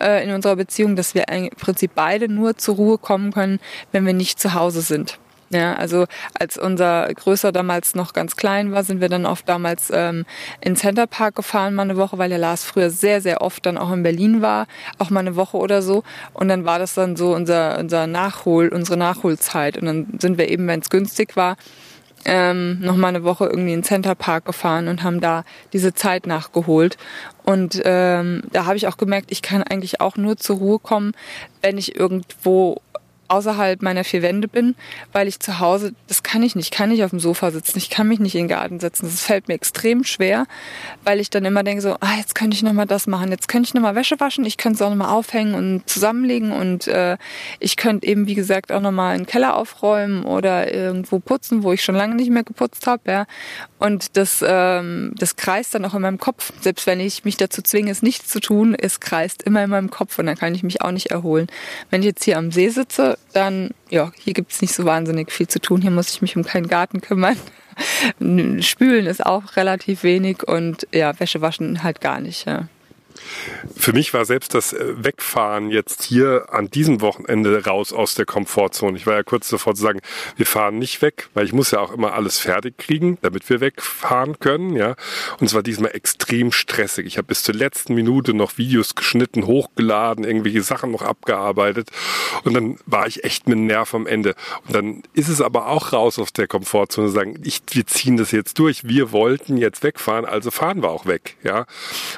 äh, 0.00 0.24
in 0.24 0.32
unserer 0.34 0.56
Beziehung, 0.56 0.96
dass 0.96 1.14
wir 1.14 1.28
im 1.28 1.50
Prinzip 1.50 1.92
beide 1.94 2.28
nur 2.28 2.56
zur 2.56 2.76
Ruhe 2.76 2.98
kommen 2.98 3.32
können, 3.32 3.60
wenn 3.92 4.06
wir 4.06 4.14
nicht 4.14 4.38
zu 4.38 4.54
Hause 4.54 4.82
sind. 4.82 5.18
Ja, 5.50 5.74
also 5.74 6.06
als 6.34 6.58
unser 6.58 7.12
Größer 7.14 7.52
damals 7.52 7.94
noch 7.94 8.12
ganz 8.12 8.34
klein 8.34 8.72
war, 8.72 8.82
sind 8.82 9.00
wir 9.00 9.08
dann 9.08 9.24
oft 9.24 9.48
damals 9.48 9.88
ähm, 9.92 10.24
in 10.60 10.74
Center 10.74 11.06
Park 11.06 11.36
gefahren, 11.36 11.74
mal 11.74 11.82
eine 11.82 11.96
Woche, 11.96 12.18
weil 12.18 12.30
der 12.30 12.38
Lars 12.38 12.64
früher 12.64 12.90
sehr, 12.90 13.20
sehr 13.20 13.40
oft 13.40 13.64
dann 13.64 13.78
auch 13.78 13.92
in 13.92 14.02
Berlin 14.02 14.42
war, 14.42 14.66
auch 14.98 15.10
mal 15.10 15.20
eine 15.20 15.36
Woche 15.36 15.56
oder 15.58 15.80
so. 15.80 16.02
Und 16.32 16.48
dann 16.48 16.64
war 16.64 16.80
das 16.80 16.94
dann 16.94 17.14
so 17.14 17.34
unser, 17.34 17.78
unser 17.78 18.08
Nachhol, 18.08 18.68
unsere 18.68 18.96
Nachholzeit. 18.96 19.76
Und 19.76 19.86
dann 19.86 20.18
sind 20.18 20.38
wir 20.38 20.48
eben, 20.48 20.66
wenn 20.66 20.80
es 20.80 20.90
günstig 20.90 21.36
war, 21.36 21.56
ähm, 22.24 22.80
noch 22.80 22.96
mal 22.96 23.08
eine 23.08 23.24
Woche 23.24 23.46
irgendwie 23.46 23.72
in 23.72 23.82
Center 23.82 24.14
Park 24.14 24.44
gefahren 24.44 24.88
und 24.88 25.02
haben 25.02 25.20
da 25.20 25.44
diese 25.72 25.94
Zeit 25.94 26.26
nachgeholt. 26.26 26.96
Und 27.44 27.80
ähm, 27.84 28.42
da 28.52 28.66
habe 28.66 28.76
ich 28.76 28.88
auch 28.88 28.96
gemerkt, 28.96 29.30
ich 29.30 29.42
kann 29.42 29.62
eigentlich 29.62 30.00
auch 30.00 30.16
nur 30.16 30.36
zur 30.36 30.56
Ruhe 30.56 30.78
kommen, 30.78 31.12
wenn 31.60 31.78
ich 31.78 31.96
irgendwo 31.96 32.80
außerhalb 33.28 33.82
meiner 33.82 34.04
vier 34.04 34.22
Wände 34.22 34.48
bin, 34.48 34.74
weil 35.12 35.28
ich 35.28 35.40
zu 35.40 35.58
Hause, 35.58 35.94
das 36.08 36.22
kann 36.22 36.42
ich 36.42 36.54
nicht, 36.54 36.72
kann 36.72 36.90
nicht 36.90 37.04
auf 37.04 37.10
dem 37.10 37.20
Sofa 37.20 37.50
sitzen, 37.50 37.78
ich 37.78 37.90
kann 37.90 38.08
mich 38.08 38.20
nicht 38.20 38.34
in 38.34 38.42
den 38.42 38.48
Garten 38.48 38.80
setzen. 38.80 39.06
Das 39.06 39.22
fällt 39.22 39.48
mir 39.48 39.54
extrem 39.54 40.04
schwer, 40.04 40.46
weil 41.04 41.20
ich 41.20 41.30
dann 41.30 41.44
immer 41.44 41.62
denke 41.62 41.82
so, 41.82 41.96
ah, 42.00 42.16
jetzt 42.18 42.34
könnte 42.34 42.56
ich 42.56 42.62
nochmal 42.62 42.86
das 42.86 43.06
machen, 43.06 43.30
jetzt 43.30 43.48
könnte 43.48 43.68
ich 43.68 43.74
nochmal 43.74 43.94
Wäsche 43.94 44.20
waschen, 44.20 44.44
ich 44.44 44.56
könnte 44.56 44.76
es 44.76 44.82
auch 44.82 44.90
nochmal 44.90 45.10
aufhängen 45.10 45.54
und 45.54 45.88
zusammenlegen 45.88 46.52
und 46.52 46.86
äh, 46.86 47.16
ich 47.60 47.76
könnte 47.76 48.06
eben, 48.06 48.26
wie 48.26 48.34
gesagt, 48.34 48.72
auch 48.72 48.80
nochmal 48.80 49.14
einen 49.14 49.26
Keller 49.26 49.56
aufräumen 49.56 50.24
oder 50.24 50.72
irgendwo 50.72 51.18
putzen, 51.18 51.62
wo 51.62 51.72
ich 51.72 51.82
schon 51.82 51.94
lange 51.94 52.14
nicht 52.14 52.30
mehr 52.30 52.44
geputzt 52.44 52.86
habe, 52.86 53.10
ja. 53.10 53.26
Und 53.78 54.16
das, 54.16 54.42
ähm, 54.46 55.12
das 55.18 55.36
kreist 55.36 55.74
dann 55.74 55.84
auch 55.84 55.94
in 55.94 56.00
meinem 56.00 56.18
Kopf. 56.18 56.52
Selbst 56.60 56.86
wenn 56.86 57.00
ich 57.00 57.24
mich 57.24 57.36
dazu 57.36 57.60
zwinge, 57.60 57.90
es 57.90 58.00
nicht 58.00 58.28
zu 58.28 58.40
tun, 58.40 58.74
es 58.74 59.00
kreist 59.00 59.42
immer 59.42 59.62
in 59.62 59.70
meinem 59.70 59.90
Kopf 59.90 60.18
und 60.18 60.26
dann 60.26 60.36
kann 60.36 60.54
ich 60.54 60.62
mich 60.62 60.80
auch 60.80 60.90
nicht 60.90 61.10
erholen. 61.10 61.48
Wenn 61.90 62.00
ich 62.00 62.06
jetzt 62.06 62.24
hier 62.24 62.38
am 62.38 62.50
See 62.50 62.68
sitze, 62.70 63.13
dann, 63.32 63.70
ja, 63.90 64.12
hier 64.18 64.34
gibt 64.34 64.52
es 64.52 64.60
nicht 64.62 64.74
so 64.74 64.84
wahnsinnig 64.84 65.32
viel 65.32 65.48
zu 65.48 65.60
tun. 65.60 65.82
Hier 65.82 65.90
muss 65.90 66.10
ich 66.10 66.22
mich 66.22 66.36
um 66.36 66.44
keinen 66.44 66.68
Garten 66.68 67.00
kümmern. 67.00 67.36
Spülen 68.62 69.06
ist 69.06 69.24
auch 69.24 69.56
relativ 69.56 70.02
wenig 70.02 70.46
und 70.46 70.86
ja, 70.92 71.18
Wäsche 71.18 71.40
waschen 71.40 71.82
halt 71.82 72.00
gar 72.00 72.20
nicht. 72.20 72.46
Ja. 72.46 72.68
Für 73.76 73.92
mich 73.92 74.14
war 74.14 74.24
selbst 74.24 74.54
das 74.54 74.72
äh, 74.72 74.94
Wegfahren 74.96 75.70
jetzt 75.70 76.02
hier 76.02 76.46
an 76.50 76.70
diesem 76.70 77.00
Wochenende 77.00 77.64
raus 77.64 77.92
aus 77.92 78.14
der 78.14 78.26
Komfortzone. 78.26 78.96
Ich 78.96 79.06
war 79.06 79.14
ja 79.14 79.22
kurz 79.22 79.48
davor 79.48 79.74
zu 79.74 79.82
sagen, 79.82 80.00
wir 80.36 80.46
fahren 80.46 80.78
nicht 80.78 81.02
weg, 81.02 81.28
weil 81.34 81.46
ich 81.46 81.52
muss 81.52 81.70
ja 81.70 81.80
auch 81.80 81.92
immer 81.92 82.14
alles 82.14 82.38
fertig 82.38 82.78
kriegen, 82.78 83.18
damit 83.22 83.48
wir 83.50 83.60
wegfahren 83.60 84.38
können, 84.38 84.76
ja. 84.76 84.96
Und 85.38 85.46
es 85.46 85.54
war 85.54 85.62
diesmal 85.62 85.94
extrem 85.94 86.52
stressig. 86.52 87.06
Ich 87.06 87.16
habe 87.16 87.28
bis 87.28 87.42
zur 87.42 87.54
letzten 87.54 87.94
Minute 87.94 88.34
noch 88.34 88.58
Videos 88.58 88.94
geschnitten, 88.94 89.46
hochgeladen, 89.46 90.24
irgendwelche 90.24 90.62
Sachen 90.62 90.90
noch 90.90 91.02
abgearbeitet 91.02 91.90
und 92.44 92.54
dann 92.54 92.78
war 92.86 93.06
ich 93.06 93.24
echt 93.24 93.48
mit 93.48 93.58
Nerv 93.58 93.94
am 93.94 94.06
Ende. 94.06 94.34
Und 94.66 94.74
dann 94.74 95.02
ist 95.12 95.28
es 95.28 95.40
aber 95.40 95.68
auch 95.68 95.92
raus 95.92 96.18
aus 96.18 96.32
der 96.32 96.46
Komfortzone 96.46 97.08
zu 97.08 97.12
sagen, 97.12 97.40
ich, 97.44 97.62
wir 97.70 97.86
ziehen 97.86 98.16
das 98.16 98.32
jetzt 98.32 98.58
durch. 98.58 98.84
Wir 98.84 99.12
wollten 99.12 99.56
jetzt 99.56 99.82
wegfahren, 99.82 100.24
also 100.24 100.50
fahren 100.50 100.82
wir 100.82 100.90
auch 100.90 101.06
weg, 101.06 101.36
ja. 101.42 101.66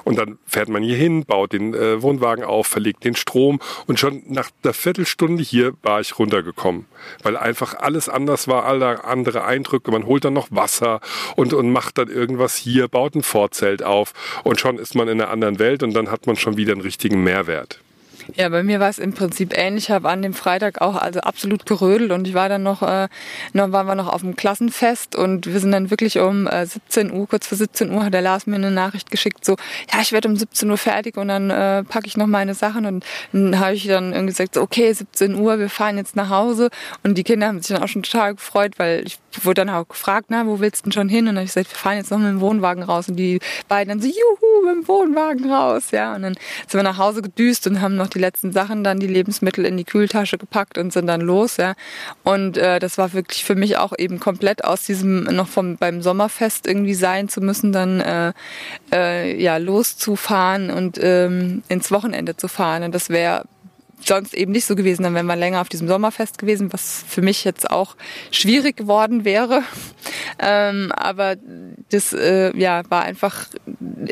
Und 0.05 0.19
dann 0.19 0.39
fährt 0.47 0.69
man 0.69 0.83
hier 0.83 0.97
hin, 1.07 1.25
baut 1.25 1.53
den 1.53 1.73
äh, 1.75 2.03
Wohnwagen 2.03 2.45
auf, 2.45 2.67
verlegt 2.67 3.05
den 3.05 3.15
Strom 3.15 3.61
und 3.87 4.01
schon 4.01 4.23
nach 4.27 4.51
einer 4.63 4.73
Viertelstunde 4.73 5.43
hier 5.43 5.75
war 5.83 6.01
ich 6.01 6.19
runtergekommen, 6.19 6.87
weil 7.23 7.37
einfach 7.37 7.75
alles 7.75 8.09
anders 8.09 8.49
war, 8.49 8.65
alle 8.65 9.05
andere 9.05 9.45
Eindrücke. 9.45 9.91
Man 9.91 10.07
holt 10.07 10.25
dann 10.25 10.35
noch 10.35 10.49
Wasser 10.51 11.01
und, 11.37 11.53
und 11.53 11.71
macht 11.71 11.99
dann 11.99 12.09
irgendwas 12.09 12.57
hier, 12.57 12.89
baut 12.89 13.15
ein 13.15 13.23
Vorzelt 13.23 13.83
auf 13.83 14.13
und 14.43 14.61
schon 14.61 14.79
ist 14.79 14.95
man 14.95 15.09
in 15.09 15.21
einer 15.21 15.31
anderen 15.31 15.59
Welt 15.59 15.83
und 15.83 15.95
dann 15.95 16.11
hat 16.11 16.27
man 16.27 16.37
schon 16.37 16.57
wieder 16.57 16.73
einen 16.73 16.83
richtigen 16.83 17.23
Mehrwert. 17.23 17.81
Ja, 18.35 18.49
bei 18.49 18.63
mir 18.63 18.81
war 18.81 18.89
es 18.89 18.99
im 18.99 19.13
Prinzip 19.13 19.57
ähnlich. 19.57 19.85
Ich 19.85 19.91
habe 19.91 20.09
an 20.09 20.21
dem 20.21 20.35
Freitag 20.35 20.81
auch 20.81 20.97
also 20.97 21.21
absolut 21.21 21.65
gerödelt 21.65 22.11
und 22.11 22.27
ich 22.27 22.35
war 22.35 22.49
dann 22.49 22.63
noch, 22.63 22.83
äh, 22.83 23.09
noch 23.53 23.71
waren 23.73 23.87
wir 23.87 23.95
noch 23.95 24.13
auf 24.13 24.23
dem 24.23 24.35
Klassenfest 24.35 25.15
und 25.15 25.47
wir 25.47 25.61
sind 25.61 25.73
dann 25.73 25.91
wirklich 25.91 26.19
um 26.19 26.47
äh, 26.47 26.67
17 26.67 27.13
Uhr, 27.13 27.29
kurz 27.29 27.47
vor 27.47 27.57
17 27.57 27.93
Uhr 27.93 28.05
hat 28.05 28.15
der 28.15 28.23
Lars 28.23 28.47
mir 28.47 28.57
eine 28.57 28.71
Nachricht 28.71 29.11
geschickt, 29.11 29.45
so, 29.45 29.57
ja, 29.93 30.01
ich 30.01 30.13
werde 30.13 30.29
um 30.29 30.37
17 30.37 30.69
Uhr 30.69 30.77
fertig 30.77 31.17
und 31.17 31.29
dann 31.29 31.51
äh, 31.51 31.85
packe 31.85 32.07
ich 32.07 32.17
noch 32.17 32.27
meine 32.27 32.55
Sachen 32.55 32.87
und 32.87 33.05
dann 33.33 33.59
habe 33.61 33.75
ich 33.75 33.87
dann 33.87 34.13
irgendwie 34.13 34.33
gesagt, 34.33 34.55
so, 34.55 34.63
okay, 34.63 34.93
17 34.93 35.35
Uhr, 35.37 35.59
wir 35.59 35.71
fahren 35.71 35.97
jetzt 35.97 36.17
nach 36.17 36.29
Hause 36.29 36.71
und 37.05 37.17
die 37.17 37.25
Kinder 37.25 37.47
haben 37.47 37.61
sich 37.61 37.75
dann 37.75 37.83
auch 37.83 37.89
schon 37.89 38.03
total 38.03 38.35
gefreut, 38.35 38.73
weil 38.79 39.05
ich 39.07 39.19
wurde 39.43 39.65
dann 39.65 39.71
auch 39.71 39.87
gefragt, 39.87 40.27
na, 40.31 40.47
wo 40.47 40.61
willst 40.61 40.81
du 40.81 40.91
denn 40.91 40.93
schon 40.93 41.09
hin? 41.09 41.21
Und 41.21 41.27
dann 41.27 41.37
habe 41.37 41.45
ich 41.45 41.55
gesagt, 41.55 41.71
wir 41.71 41.79
fahren 41.79 41.97
jetzt 41.97 42.11
noch 42.11 42.19
mit 42.19 42.29
dem 42.29 42.41
Wohnwagen 42.41 42.83
raus 42.83 43.09
und 43.09 43.17
die 43.17 43.39
beiden 43.69 43.89
dann 43.89 44.01
so, 44.01 44.09
juhu, 44.09 44.67
mit 44.67 44.83
dem 44.83 44.89
Wohnwagen 44.89 45.51
raus, 45.51 45.91
ja, 45.93 46.15
und 46.15 46.23
dann 46.23 46.35
sind 46.67 46.75
wir 46.75 46.83
nach 46.83 46.99
Hause 46.99 47.23
gedüst 47.23 47.67
und 47.67 47.81
haben 47.81 47.97
noch 47.97 48.09
die 48.09 48.16
letzten 48.19 48.53
Sachen 48.53 48.85
dann 48.85 48.99
die 48.99 49.07
Lebensmittel 49.07 49.65
in 49.65 49.77
die 49.77 49.85
Kühltasche 49.85 50.39
gepackt 50.39 50.79
und 50.79 50.93
sind 50.93 51.07
dann 51.07 51.21
los, 51.21 51.57
ja. 51.57 51.75
Und 52.25 52.57
äh, 52.57 52.79
das 52.79 52.99
war 52.99 53.13
wirklich 53.13 53.45
für 53.45 53.55
mich 53.55 53.77
auch 53.77 53.93
eben 53.99 54.21
komplett 54.21 54.65
aus 54.65 54.85
diesem 54.85 55.25
noch 55.25 55.49
vom 55.49 55.77
beim 55.77 56.03
Sommerfest 56.03 56.67
irgendwie 56.67 56.95
sein 56.95 57.29
zu 57.29 57.41
müssen, 57.41 57.73
dann 57.73 58.01
äh, 58.01 58.33
äh, 58.93 59.41
ja 59.41 59.57
loszufahren 59.57 60.71
und 60.71 60.99
ähm, 61.01 61.63
ins 61.69 61.91
Wochenende 61.91 62.37
zu 62.37 62.49
fahren. 62.49 62.83
Und 62.83 62.95
das 62.95 63.11
wäre 63.11 63.45
sonst 64.05 64.35
eben 64.35 64.53
nicht 64.53 64.67
so 64.67 64.77
gewesen, 64.77 65.03
dann 65.03 65.15
wären 65.15 65.27
wir 65.27 65.37
länger 65.37 65.61
auf 65.61 65.69
diesem 65.69 65.89
Sommerfest 65.89 66.39
gewesen, 66.39 66.73
was 66.73 67.05
für 67.09 67.23
mich 67.23 67.45
jetzt 67.45 67.71
auch 67.71 67.97
schwierig 68.31 68.77
geworden 68.77 69.25
wäre. 69.25 69.63
Ähm, 70.39 70.93
aber 70.93 71.37
das 71.91 72.13
äh, 72.13 72.57
ja 72.57 72.83
war 72.89 73.05
einfach 73.05 73.47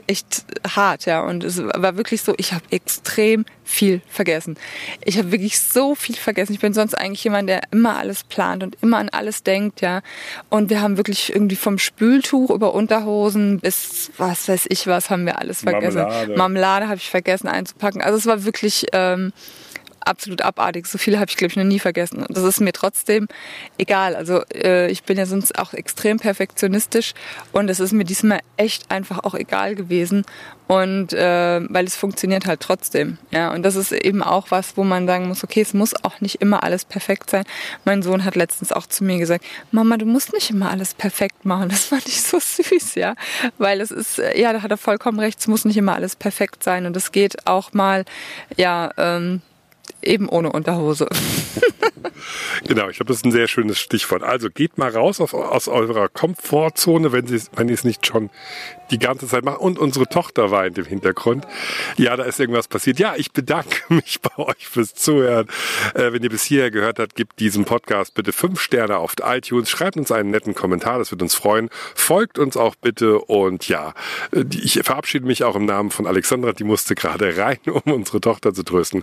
echt 0.06 0.44
hart, 0.76 1.06
ja. 1.06 1.22
Und 1.22 1.42
es 1.42 1.62
war 1.62 1.96
wirklich 1.96 2.22
so, 2.22 2.34
ich 2.36 2.52
habe 2.52 2.64
extrem 2.70 3.44
viel 3.64 4.00
vergessen. 4.08 4.56
Ich 5.04 5.18
habe 5.18 5.32
wirklich 5.32 5.58
so 5.58 5.94
viel 5.94 6.14
vergessen. 6.14 6.52
Ich 6.52 6.60
bin 6.60 6.72
sonst 6.72 6.94
eigentlich 6.94 7.24
jemand, 7.24 7.48
der 7.48 7.62
immer 7.72 7.96
alles 7.96 8.24
plant 8.24 8.62
und 8.62 8.76
immer 8.80 8.98
an 8.98 9.08
alles 9.08 9.42
denkt, 9.42 9.80
ja. 9.80 10.02
Und 10.50 10.70
wir 10.70 10.80
haben 10.80 10.96
wirklich 10.96 11.34
irgendwie 11.34 11.56
vom 11.56 11.78
Spültuch 11.78 12.50
über 12.50 12.74
Unterhosen 12.74 13.58
bis 13.60 14.10
was 14.18 14.48
weiß 14.48 14.66
ich 14.68 14.86
was 14.86 15.10
haben 15.10 15.26
wir 15.26 15.38
alles 15.38 15.62
vergessen. 15.62 16.02
Marmelade, 16.02 16.36
Marmelade 16.36 16.86
habe 16.86 16.96
ich 16.96 17.10
vergessen 17.10 17.48
einzupacken. 17.48 18.02
Also 18.02 18.18
es 18.18 18.26
war 18.26 18.44
wirklich 18.44 18.86
ähm, 18.92 19.32
absolut 20.06 20.42
abartig. 20.42 20.86
So 20.86 20.98
viele 20.98 21.18
habe 21.18 21.30
ich, 21.30 21.36
glaube 21.36 21.50
ich, 21.50 21.56
noch 21.56 21.64
nie 21.64 21.78
vergessen. 21.78 22.18
Und 22.24 22.36
das 22.36 22.44
ist 22.44 22.60
mir 22.60 22.72
trotzdem 22.72 23.28
egal. 23.78 24.16
Also 24.16 24.42
äh, 24.52 24.90
ich 24.90 25.04
bin 25.04 25.18
ja 25.18 25.26
sonst 25.26 25.58
auch 25.58 25.74
extrem 25.74 26.18
perfektionistisch 26.18 27.14
und 27.52 27.68
es 27.68 27.80
ist 27.80 27.92
mir 27.92 28.04
diesmal 28.04 28.40
echt 28.56 28.90
einfach 28.90 29.24
auch 29.24 29.34
egal 29.34 29.74
gewesen. 29.74 30.24
Und 30.66 31.12
äh, 31.12 31.60
weil 31.68 31.84
es 31.84 31.94
funktioniert 31.94 32.46
halt 32.46 32.60
trotzdem. 32.60 33.18
Ja, 33.30 33.52
und 33.52 33.62
das 33.64 33.76
ist 33.76 33.92
eben 33.92 34.22
auch 34.22 34.50
was, 34.50 34.78
wo 34.78 34.84
man 34.84 35.06
sagen 35.06 35.28
muss, 35.28 35.44
okay, 35.44 35.60
es 35.60 35.74
muss 35.74 35.92
auch 36.04 36.22
nicht 36.22 36.40
immer 36.40 36.62
alles 36.62 36.86
perfekt 36.86 37.28
sein. 37.28 37.44
Mein 37.84 38.02
Sohn 38.02 38.24
hat 38.24 38.34
letztens 38.34 38.72
auch 38.72 38.86
zu 38.86 39.04
mir 39.04 39.18
gesagt, 39.18 39.44
Mama, 39.72 39.98
du 39.98 40.06
musst 40.06 40.32
nicht 40.32 40.50
immer 40.50 40.70
alles 40.70 40.94
perfekt 40.94 41.44
machen. 41.44 41.68
Das 41.68 41.84
fand 41.86 42.06
ich 42.06 42.22
so 42.22 42.38
süß, 42.40 42.94
ja. 42.94 43.14
Weil 43.58 43.82
es 43.82 43.90
ist, 43.90 44.18
ja, 44.34 44.54
da 44.54 44.62
hat 44.62 44.70
er 44.70 44.78
vollkommen 44.78 45.20
recht, 45.20 45.38
es 45.38 45.48
muss 45.48 45.66
nicht 45.66 45.76
immer 45.76 45.94
alles 45.94 46.16
perfekt 46.16 46.64
sein. 46.64 46.86
Und 46.86 46.96
es 46.96 47.12
geht 47.12 47.46
auch 47.46 47.74
mal, 47.74 48.06
ja, 48.56 48.90
ähm, 48.96 49.42
Eben 50.04 50.28
ohne 50.28 50.52
Unterhose. 50.52 51.08
genau, 52.66 52.88
ich 52.88 52.96
glaube, 52.96 53.08
das 53.08 53.18
ist 53.18 53.24
ein 53.24 53.32
sehr 53.32 53.48
schönes 53.48 53.78
Stichwort. 53.78 54.22
Also 54.22 54.48
geht 54.50 54.78
mal 54.78 54.90
raus 54.90 55.20
aus, 55.20 55.34
aus 55.34 55.68
eurer 55.68 56.08
Komfortzone, 56.08 57.12
wenn, 57.12 57.28
wenn 57.56 57.68
ihr 57.68 57.74
es 57.74 57.84
nicht 57.84 58.06
schon 58.06 58.30
die 58.90 58.98
ganze 58.98 59.26
Zeit 59.26 59.44
macht. 59.44 59.60
Und 59.60 59.78
unsere 59.78 60.06
Tochter 60.06 60.50
weint 60.50 60.78
im 60.78 60.84
Hintergrund. 60.84 61.46
Ja, 61.96 62.16
da 62.16 62.24
ist 62.24 62.40
irgendwas 62.40 62.68
passiert. 62.68 62.98
Ja, 62.98 63.14
ich 63.16 63.32
bedanke 63.32 63.82
mich 63.94 64.20
bei 64.20 64.38
euch 64.38 64.68
fürs 64.68 64.94
Zuhören. 64.94 65.46
Äh, 65.94 66.12
wenn 66.12 66.22
ihr 66.22 66.30
bis 66.30 66.44
hierher 66.44 66.70
gehört 66.70 66.98
habt, 66.98 67.14
gebt 67.16 67.40
diesem 67.40 67.64
Podcast 67.64 68.14
bitte 68.14 68.32
fünf 68.32 68.60
Sterne 68.60 68.98
auf 68.98 69.14
iTunes. 69.22 69.70
Schreibt 69.70 69.96
uns 69.96 70.12
einen 70.12 70.30
netten 70.30 70.54
Kommentar, 70.54 70.98
das 70.98 71.10
wird 71.10 71.22
uns 71.22 71.34
freuen. 71.34 71.70
Folgt 71.94 72.38
uns 72.38 72.56
auch 72.56 72.74
bitte. 72.74 73.18
Und 73.18 73.68
ja, 73.68 73.94
äh, 74.32 74.44
ich 74.52 74.80
verabschiede 74.82 75.26
mich 75.26 75.44
auch 75.44 75.56
im 75.56 75.64
Namen 75.64 75.90
von 75.90 76.06
Alexandra. 76.06 76.52
Die 76.52 76.64
musste 76.64 76.94
gerade 76.94 77.36
rein, 77.36 77.58
um 77.66 77.92
unsere 77.92 78.20
Tochter 78.20 78.54
zu 78.54 78.62
trösten. 78.62 79.02